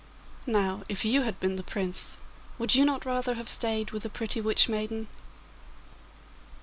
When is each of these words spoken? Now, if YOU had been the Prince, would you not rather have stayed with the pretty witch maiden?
Now, 0.47 0.81
if 0.89 1.05
YOU 1.05 1.21
had 1.21 1.39
been 1.39 1.57
the 1.57 1.61
Prince, 1.63 2.17
would 2.57 2.73
you 2.73 2.83
not 2.85 3.05
rather 3.05 3.35
have 3.35 3.47
stayed 3.47 3.91
with 3.91 4.01
the 4.01 4.09
pretty 4.09 4.41
witch 4.41 4.67
maiden? 4.67 5.05